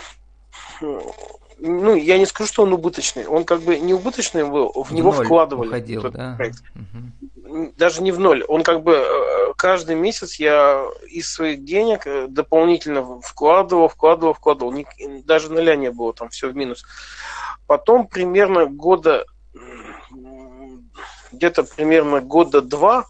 ну, 1.59 1.95
я 1.95 2.19
не 2.19 2.27
скажу, 2.27 2.49
что 2.49 2.63
он 2.63 2.73
убыточный. 2.73 3.27
Он 3.27 3.45
как 3.45 3.61
бы 3.61 3.79
не 3.79 3.93
убыточный 3.93 4.45
был, 4.45 4.73
в, 4.73 4.91
в 4.91 4.95
него 4.95 5.13
вкладывали. 5.13 5.69
Уходил, 5.69 6.01
этот 6.01 6.15
да? 6.15 6.35
проект. 6.37 6.63
Угу. 6.75 7.73
Даже 7.77 8.03
не 8.03 8.13
в 8.13 8.19
ноль. 8.19 8.45
Он 8.45 8.63
как 8.63 8.83
бы 8.83 8.95
э, 8.95 9.53
каждый 9.57 9.97
месяц 9.97 10.37
я 10.37 10.83
из 11.09 11.31
своих 11.31 11.65
денег 11.65 12.07
дополнительно 12.29 13.21
вкладывал, 13.21 13.89
вкладывал, 13.89 14.33
вкладывал. 14.33 14.75
Даже 15.25 15.53
ноля 15.53 15.77
не 15.77 15.91
было, 15.91 16.13
там 16.15 16.31
все 16.31 16.49
в 16.49 16.57
минус. 16.57 16.85
Потом 17.67 18.07
примерно 18.07 18.67
года 18.67 19.27
где-то 21.33 21.65
примерно 21.65 22.21
года 22.21 22.61
два 22.61 23.07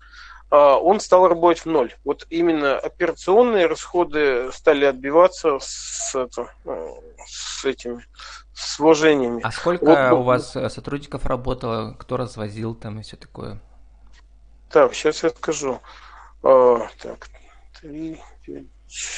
а, 0.50 0.76
он 0.76 1.00
стал 1.00 1.28
работать 1.28 1.64
в 1.64 1.66
ноль. 1.66 1.94
Вот 2.04 2.26
именно 2.30 2.78
операционные 2.78 3.66
расходы 3.66 4.50
стали 4.52 4.84
отбиваться 4.84 5.58
с, 5.60 6.14
это, 6.14 6.48
ну, 6.64 7.02
с 7.26 7.64
этими 7.64 8.04
с 8.54 8.78
вложениями. 8.78 9.40
А 9.42 9.50
сколько 9.50 9.84
вот, 9.84 10.20
у 10.20 10.22
вас 10.22 10.56
э, 10.56 10.68
сотрудников 10.70 11.26
работало, 11.26 11.94
кто 11.98 12.16
развозил 12.16 12.74
там 12.74 13.00
и 13.00 13.02
все 13.02 13.16
такое? 13.16 13.60
Так, 14.70 14.94
сейчас 14.94 15.22
я 15.22 15.30
скажу. 15.30 15.80
А, 16.42 16.88
так, 17.02 17.28
3, 17.82 18.18
5, 18.46 18.64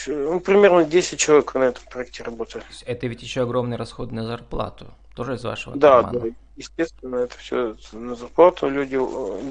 ну, 0.08 0.40
примерно 0.40 0.84
10 0.84 1.18
человек 1.20 1.54
на 1.54 1.64
этом 1.64 1.84
проекте 1.90 2.24
работает. 2.24 2.64
Это 2.84 3.06
ведь 3.06 3.22
еще 3.22 3.42
огромный 3.42 3.76
расход 3.76 4.10
на 4.10 4.24
зарплату, 4.24 4.94
тоже 5.18 5.34
из 5.34 5.42
вашего 5.42 5.76
Да, 5.76 6.02
кармана. 6.04 6.20
да, 6.20 6.26
естественно, 6.56 7.16
это 7.16 7.36
все 7.38 7.74
на 7.92 8.14
зарплату 8.14 8.68
люди, 8.68 8.94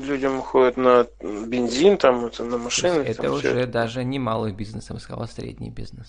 людям 0.05 0.39
уходит 0.39 0.77
на 0.77 1.05
бензин, 1.21 1.97
там, 1.97 2.25
это 2.25 2.45
на 2.45 2.57
машины. 2.57 3.01
Это 3.01 3.23
там, 3.23 3.33
уже 3.33 3.49
все. 3.49 3.65
даже 3.65 4.05
не 4.05 4.17
малый 4.17 4.53
бизнес, 4.53 4.89
я 4.89 4.95
бы 4.95 5.01
сказал, 5.01 5.23
а 5.23 5.27
средний 5.27 5.69
бизнес. 5.69 6.07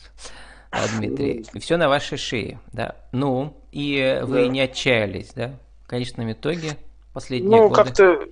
А, 0.70 0.86
Дмитрий, 0.96 1.44
ну, 1.52 1.60
все 1.60 1.76
на 1.76 1.88
вашей 1.88 2.18
шее, 2.18 2.60
да. 2.72 2.94
Ну, 3.10 3.56
и 3.72 4.20
вы 4.22 4.44
да. 4.44 4.48
не 4.48 4.60
отчаялись, 4.60 5.32
да? 5.34 5.58
В 5.84 5.88
конечном 5.88 6.30
итоге, 6.30 6.76
последние 7.12 7.62
ну, 7.62 7.68
годы... 7.68 7.80
Ну, 7.80 7.84
как-то 7.84 8.28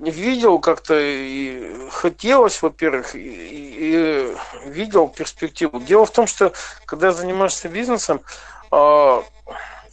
видел 0.00 0.58
как-то 0.58 0.98
и 0.98 1.88
хотелось, 1.92 2.60
во-первых, 2.60 3.14
и, 3.14 3.20
и 3.20 4.68
видел 4.68 5.06
перспективу. 5.08 5.78
Дело 5.78 6.06
в 6.06 6.10
том, 6.10 6.26
что 6.26 6.52
когда 6.86 7.12
занимаешься 7.12 7.68
бизнесом, 7.68 8.20
э, 8.72 9.22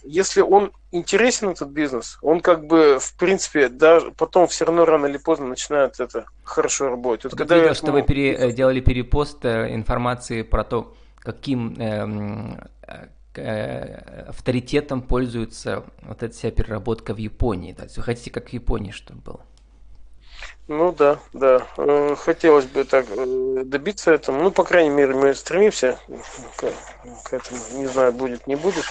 если 0.06 0.42
он 0.42 0.72
интересен 0.92 1.50
этот 1.50 1.70
бизнес, 1.70 2.18
он 2.22 2.42
как 2.42 2.66
бы 2.68 3.00
в 3.00 3.16
принципе 3.18 3.70
даже 3.70 4.12
потом 4.12 4.48
все 4.48 4.66
равно 4.66 4.86
рано 4.86 5.08
или 5.08 5.18
поздно 5.18 5.48
начинает 5.48 6.00
это 6.00 6.26
хорошо 6.44 6.90
работать. 6.90 7.26
Вот 7.26 7.36
когда 7.36 7.58
видел, 7.58 7.76
что 7.76 7.92
вы 7.92 8.04
пере, 8.04 8.52
делали 8.52 8.80
перепост 8.80 9.44
э, 9.46 9.74
информации 9.74 10.44
про 10.44 10.64
то, 10.64 10.96
каким 11.20 11.76
эм, 11.80 12.60
э, 13.36 14.28
авторитетом 14.30 15.02
пользуется 15.02 15.84
вот 16.04 16.24
эта 16.24 16.34
вся 16.34 16.52
переработка 16.52 17.14
в 17.14 17.18
Японии. 17.18 17.76
Есть 17.82 17.98
вы 17.98 18.04
хотите, 18.04 18.32
как 18.32 18.50
в 18.50 18.54
Японии, 18.54 18.92
чтобы 18.92 19.22
было? 19.22 19.40
Ну 20.68 20.92
да, 20.92 21.20
да. 21.34 21.68
Э, 21.78 22.16
хотелось 22.18 22.66
бы 22.66 22.86
так 22.86 23.06
э, 23.10 23.64
добиться 23.66 24.12
этого. 24.12 24.36
Ну, 24.42 24.52
по 24.52 24.64
крайней 24.64 24.90
мере, 24.90 25.14
мы 25.14 25.34
стремимся 25.36 26.00
к, 26.58 26.66
к 27.24 27.34
этому. 27.34 27.60
Не 27.74 27.86
знаю, 27.86 28.12
будет, 28.14 28.48
не 28.48 28.56
будет. 28.56 28.84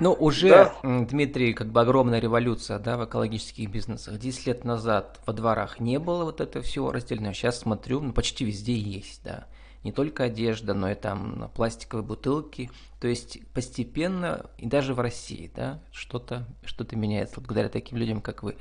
Ну, 0.00 0.12
уже, 0.12 0.48
да. 0.48 0.74
Дмитрий, 0.82 1.54
как 1.54 1.68
бы 1.68 1.80
огромная 1.80 2.18
революция 2.18 2.80
да, 2.80 2.96
в 2.96 3.04
экологических 3.04 3.70
бизнесах. 3.70 4.18
Десять 4.18 4.46
лет 4.46 4.64
назад 4.64 5.20
во 5.24 5.32
дворах 5.32 5.78
не 5.78 5.98
было 6.00 6.24
вот 6.24 6.40
это 6.40 6.62
все 6.62 6.90
разделено. 6.90 7.32
Сейчас 7.32 7.60
смотрю, 7.60 8.00
ну, 8.00 8.12
почти 8.12 8.44
везде 8.44 8.74
есть, 8.74 9.22
да 9.22 9.46
не 9.84 9.92
только 9.92 10.24
одежда, 10.24 10.74
но 10.74 10.90
и 10.90 10.94
там 10.94 11.50
пластиковые 11.54 12.04
бутылки. 12.04 12.70
То 13.00 13.06
есть 13.06 13.46
постепенно, 13.52 14.46
и 14.56 14.66
даже 14.66 14.94
в 14.94 15.00
России, 15.00 15.50
да, 15.54 15.78
что-то 15.92 16.46
что 16.64 16.86
меняется 16.96 17.40
благодаря 17.40 17.68
таким 17.68 17.98
людям, 17.98 18.22
как 18.22 18.42
вы. 18.42 18.56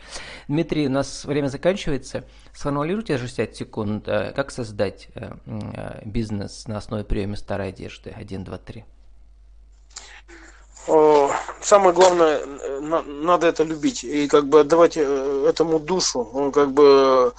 Дмитрий, 0.50 0.88
у 0.88 0.92
нас 0.92 1.24
время 1.24 1.48
заканчивается. 1.48 2.26
Сформулируйте 2.54 3.18
за 3.18 3.24
60 3.24 3.56
секунд, 3.56 4.08
э, 4.08 4.34
как 4.36 4.52
создать 4.52 5.08
э, 5.16 5.34
э, 5.46 6.02
бизнес 6.06 6.68
на 6.68 6.78
основе 6.78 7.06
приема 7.06 7.38
старой 7.38 7.70
одежды. 7.70 8.10
1, 8.10 8.44
2, 8.44 8.58
3. 8.58 8.84
Самое 10.86 11.94
главное, 11.94 12.42
надо 12.82 13.48
это 13.48 13.64
любить 13.64 14.04
и 14.04 14.28
как 14.28 14.48
бы 14.48 14.62
отдавать 14.62 14.98
этому 14.98 15.80
душу, 15.80 16.52
как 16.54 16.72
бы 16.72 17.34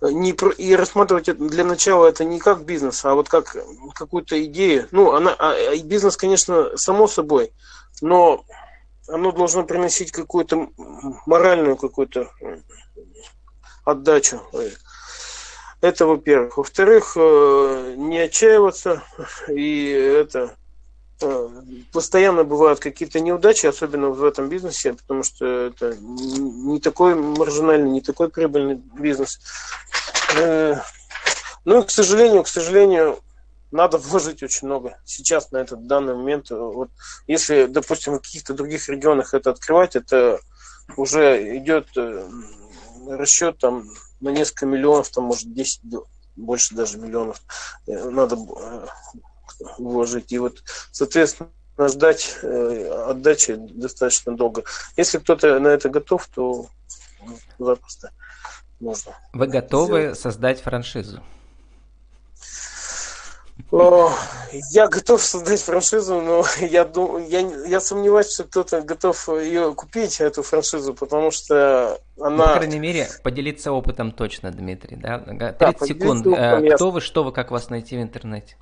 не 0.00 0.30
и 0.30 0.76
рассматривать 0.76 1.36
для 1.38 1.64
начала 1.64 2.06
это 2.06 2.24
не 2.24 2.38
как 2.38 2.64
бизнес, 2.64 3.04
а 3.04 3.14
вот 3.14 3.28
как 3.28 3.56
какую-то 3.94 4.42
идею. 4.44 4.86
Ну, 4.92 5.12
она, 5.12 5.34
а, 5.38 5.54
а 5.54 5.76
бизнес, 5.78 6.16
конечно, 6.16 6.76
само 6.76 7.08
собой, 7.08 7.52
но 8.00 8.44
оно 9.08 9.32
должно 9.32 9.64
приносить 9.64 10.12
какую-то 10.12 10.68
моральную 11.26 11.76
какую-то 11.76 12.30
отдачу. 13.84 14.40
Это 15.80 16.06
во-первых. 16.06 16.58
Во-вторых, 16.58 17.16
э, 17.16 17.94
не 17.96 18.18
отчаиваться 18.18 19.02
и 19.48 19.88
это 19.88 20.57
Э, 20.57 20.57
постоянно 21.92 22.44
бывают 22.44 22.80
какие-то 22.80 23.20
неудачи, 23.20 23.66
особенно 23.66 24.10
в 24.10 24.24
этом 24.24 24.48
бизнесе, 24.48 24.94
потому 24.94 25.22
что 25.22 25.46
это 25.46 25.96
не 25.96 26.80
такой 26.80 27.14
маржинальный, 27.14 27.90
не 27.90 28.00
такой 28.00 28.28
прибыльный 28.28 28.76
бизнес. 28.76 29.40
Э, 30.36 30.76
ну, 31.64 31.82
к 31.82 31.90
сожалению, 31.90 32.42
к 32.44 32.48
сожалению, 32.48 33.20
надо 33.70 33.98
вложить 33.98 34.42
очень 34.42 34.66
много. 34.66 34.98
Сейчас 35.04 35.50
на 35.50 35.58
этот 35.58 35.86
данный 35.86 36.14
момент, 36.14 36.50
вот, 36.50 36.90
если, 37.26 37.66
допустим, 37.66 38.14
в 38.14 38.20
каких-то 38.20 38.54
других 38.54 38.88
регионах 38.88 39.34
это 39.34 39.50
открывать, 39.50 39.96
это 39.96 40.40
уже 40.96 41.58
идет 41.58 41.88
э, 41.96 42.28
расчет 43.08 43.58
там 43.58 43.84
на 44.20 44.30
несколько 44.30 44.66
миллионов, 44.66 45.10
там 45.10 45.24
может 45.24 45.52
10, 45.52 45.80
больше 46.36 46.74
даже 46.74 46.98
миллионов. 46.98 47.42
Надо 47.86 48.36
вложить. 49.78 50.32
И 50.32 50.38
вот, 50.38 50.62
соответственно, 50.92 51.50
ждать 51.78 52.36
э, 52.42 53.04
отдачи 53.08 53.56
достаточно 53.56 54.36
долго. 54.36 54.64
Если 54.96 55.18
кто-то 55.18 55.58
на 55.58 55.68
это 55.68 55.88
готов, 55.88 56.28
то 56.34 56.66
запросто 57.58 58.10
можно. 58.80 59.12
Вы 59.32 59.46
готовы 59.46 60.00
сделать. 60.00 60.18
создать 60.18 60.60
франшизу? 60.60 61.22
О, 63.70 64.10
я 64.70 64.88
готов 64.88 65.22
создать 65.22 65.60
франшизу, 65.60 66.20
но 66.20 66.44
я, 66.60 66.84
думаю, 66.84 67.28
я, 67.28 67.40
я 67.66 67.80
сомневаюсь, 67.80 68.32
что 68.32 68.44
кто-то 68.44 68.82
готов 68.82 69.28
ее 69.28 69.74
купить, 69.74 70.20
эту 70.20 70.42
франшизу, 70.42 70.94
потому 70.94 71.30
что 71.30 72.00
она... 72.18 72.30
Ну, 72.30 72.44
по 72.44 72.54
крайней 72.54 72.78
мере, 72.78 73.08
поделиться 73.22 73.72
опытом 73.72 74.12
точно, 74.12 74.52
Дмитрий. 74.52 74.96
Да? 74.96 75.18
30 75.18 75.58
да, 75.58 75.86
секунд. 75.86 76.26
Опытом, 76.26 76.76
Кто 76.76 76.90
вы, 76.90 77.00
что 77.00 77.24
вы, 77.24 77.32
как 77.32 77.50
вас 77.50 77.68
найти 77.68 77.96
в 77.96 78.00
интернете? 78.00 78.56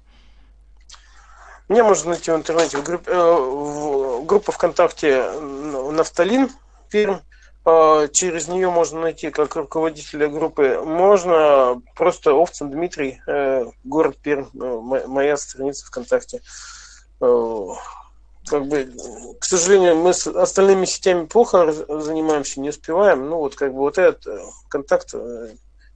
Меня 1.69 1.83
можно 1.83 2.11
найти 2.11 2.31
в 2.31 2.37
интернете 2.37 2.79
в, 2.79 2.85
группе, 2.85 3.11
э, 3.11 3.17
в 3.17 4.25
группа 4.25 4.53
ВКонтакте 4.53 5.33
Нафталин 5.33 6.51
Пермь. 6.91 7.19
Э, 7.65 8.09
через 8.13 8.47
нее 8.47 8.71
можно 8.71 9.01
найти 9.01 9.31
как 9.31 9.57
руководителя 9.57 10.29
группы. 10.29 10.81
Можно 10.85 11.83
просто 11.97 12.31
Овцин 12.41 12.71
Дмитрий, 12.71 13.21
э, 13.27 13.65
город 13.83 14.17
Пермь, 14.23 14.47
моя 14.55 15.37
страница 15.37 15.87
ВКонтакте. 15.87 16.41
Как 17.19 18.65
бы, 18.65 18.89
к 19.41 19.45
сожалению, 19.45 19.97
мы 19.97 20.15
с 20.15 20.25
остальными 20.29 20.85
сетями 20.85 21.27
плохо 21.27 21.73
занимаемся, 21.73 22.61
не 22.61 22.69
успеваем. 22.69 23.29
Ну, 23.29 23.39
вот 23.39 23.57
как 23.57 23.73
бы 23.73 23.79
вот 23.81 23.99
этот 23.99 24.25
контакт 24.69 25.13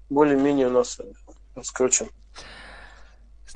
более-менее 0.08 0.66
у 0.66 0.70
нас 0.70 0.98
раскручен. 1.54 2.08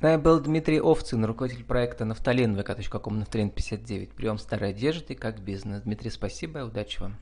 Нами 0.04 0.20
был 0.20 0.38
Дмитрий 0.38 0.82
Овцин, 0.82 1.24
руководитель 1.24 1.64
проекта 1.64 2.04
«Нафталин» 2.04 2.54
vk.com 2.54 3.20
«Нафталин 3.20 3.48
59». 3.48 4.12
Прием 4.14 4.36
старой 4.36 4.68
одежды 4.68 5.14
как 5.14 5.40
бизнес. 5.40 5.80
Дмитрий, 5.80 6.10
спасибо 6.10 6.60
и 6.60 6.62
удачи 6.62 7.00
вам. 7.00 7.16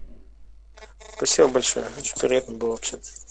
Спасибо 1.14 1.46
большое. 1.46 1.86
Очень 1.96 2.16
приятно 2.16 2.56
было 2.56 2.74
общаться. 2.74 3.24